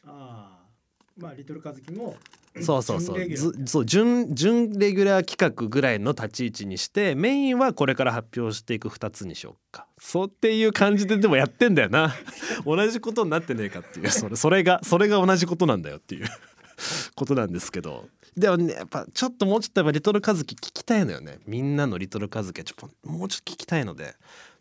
[1.21, 2.17] まあリトルカズキも
[2.63, 3.37] そうそうそう。
[3.67, 9.87] そう準準レギュラー企画ぐらいの立ち位置にしてメインはこれから発表していく2つにしようか。
[9.99, 12.13] そうっていう感じででもやってんだよな。
[12.67, 14.11] 同じことになってねえかっていう。
[14.11, 16.27] それそれがそれが同じことなんだよっていう。
[17.15, 18.09] ことなんですけど。
[18.37, 21.39] でもねやっぱちょっともうちょっとやっぱリトルカズキ聞きたいのよね。
[21.47, 24.15] みんなのリトルカズキはちょっともうちょっと聞きたいので。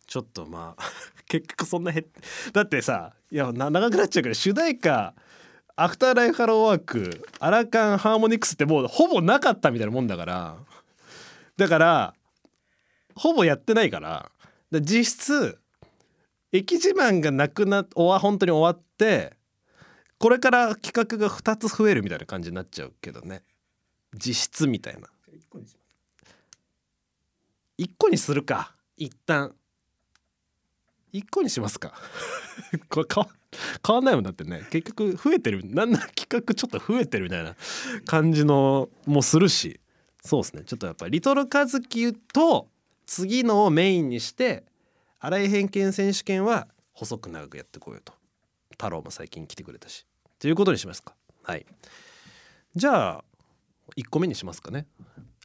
[0.09, 0.83] ちょっとまあ
[1.29, 2.03] 結局そんなへ
[2.51, 5.13] だってさいやな長くなっちゃうけど主題歌
[5.81, 10.57] アフターライフハローワークアラカンハーモニクスってもうほぼなかったみたいなもんだから。
[11.55, 12.13] だから
[13.15, 14.29] ほぼやってないから。
[14.71, 15.57] だ実質
[16.51, 19.37] 駅自慢がなくなおわ本当に終わって
[20.17, 23.43] これから企画が2つ増えるみたいな感じになっちゃうけどね。
[24.13, 25.07] 実質みたいな。
[25.31, 26.33] 一個にします。
[27.77, 28.75] 1個にするか。
[28.97, 29.55] 一旦
[31.13, 31.93] 1個にしますか？
[32.89, 33.07] これ
[33.85, 34.65] 変わんないもんだってね。
[34.69, 37.55] 結局増えてるなんなら企画ちょっと増えてるみたいな
[38.05, 39.79] 感じのもするし。
[40.23, 40.63] そうですね。
[40.65, 42.67] ちょっとやっぱりリトルカズキと
[43.05, 44.65] 次のをメインにして
[45.19, 48.13] 新井偏見選手権は細く長くやってこようと。
[48.71, 50.05] 太郎も最近来てくれたし。
[50.39, 51.15] ということにしますか。
[51.43, 51.65] はい。
[52.75, 53.23] じゃあ
[53.97, 54.85] 1個目にしますかね。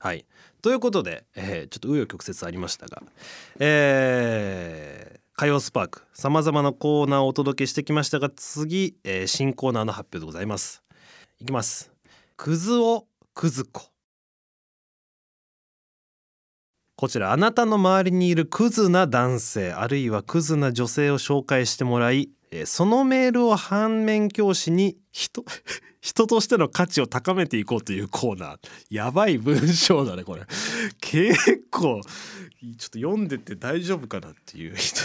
[0.00, 0.26] はい。
[0.60, 3.02] ということで、えーちょっと紆余曲折ありましたが
[3.58, 10.84] えー火曜スパークさまざまなコーナーをお届けしてきましたが次、えー新コーナーの発表でございます。
[11.40, 11.90] いきます。
[12.36, 13.82] クズをクズコ
[16.94, 25.44] こちらあなたの周りにいるクズな男性あるいはクズな女性を紹介してもらいえそのメールを反面教師に人
[26.00, 28.58] 人としての価値を高めていこうというコーナー。
[28.90, 30.46] やばい文章だねこれ。
[31.00, 35.00] 結構ちょっと読んでて大丈夫かなっていう人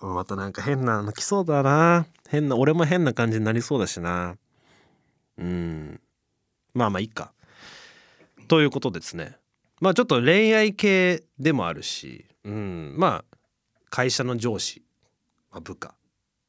[0.04, 2.06] またなんか変なの来そうだな。
[2.28, 4.36] 変な俺も変な感じになりそうだしな。
[5.38, 6.00] うん。
[6.74, 7.32] まあまあいいか。
[8.48, 9.36] ということですね。
[9.80, 12.24] まあちょっと恋愛系でもあるし。
[12.42, 12.94] うん。
[12.96, 13.36] まあ
[13.90, 14.82] 会社の上司、
[15.52, 15.94] まあ、部下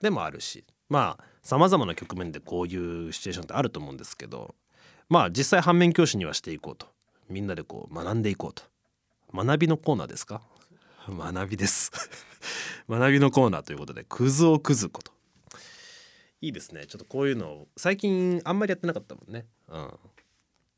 [0.01, 4.56] でもあるしまあさまざまな局面でこういうシチュエーションってあると思うんですけど
[5.10, 6.88] まあ実際反面教師にはしていこうと。
[7.30, 8.64] みんなでこう学んでいこうと。
[9.34, 10.41] 学びのコーナーですか？
[11.08, 11.91] 学びです。
[12.89, 15.12] 学びのコーナーということでクズをクズこと。
[16.41, 16.86] いいですね。
[16.86, 19.45] ちょっとこういうのを最近あんまりやってなかったもんね。
[19.70, 19.99] うん。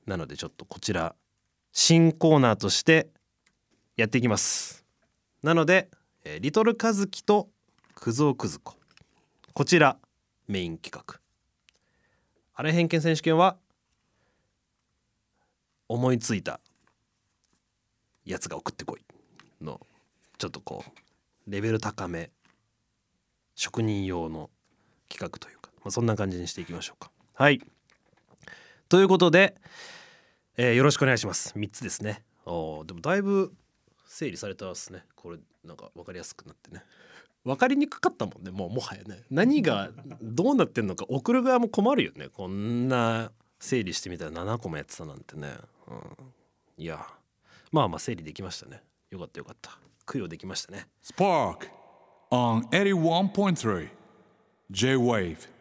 [0.05, 1.15] なのでちょっとこちら
[1.71, 3.09] 新コーナーとして
[3.97, 4.85] やっていきます。
[5.41, 5.89] なので、
[6.23, 7.49] えーリトルカズキと
[7.95, 8.75] クズオクズコ
[9.53, 9.97] こちら
[10.47, 11.19] メイン企画。
[12.53, 13.57] あれ偏見選手権は
[15.87, 16.59] 思いついた
[18.25, 19.01] やつが送ってこい。
[19.63, 19.79] の
[20.37, 22.29] ちょっとこうレベル高め
[23.55, 24.49] 職人用の
[25.09, 27.11] 企画というか、まあ、そんな感じにしていきましょうか。
[27.33, 27.61] はい。
[28.89, 29.55] ということで、
[30.57, 31.53] えーよろしくお願いします。
[31.57, 32.23] 3つですね。
[32.45, 33.53] おーでもだいぶ
[34.05, 35.05] 整理されたっすね。
[35.15, 36.83] これなんか分かりやすくなってね。
[37.45, 39.23] 分かりにくかったもんねもうもはやね。
[39.29, 39.91] 何が
[40.21, 42.27] どうなってんのか送る側も困るよね。
[42.29, 45.53] こんな整理してみたら7個もやってたなんてね、
[45.87, 47.05] うん、いや。
[47.71, 48.81] まあまあ整理できましたね。
[49.11, 49.77] よかったよかった。
[50.11, 50.87] 供養できましたね。
[51.03, 51.69] Spark
[52.31, 53.89] on 81.3
[54.71, 55.54] J Wave.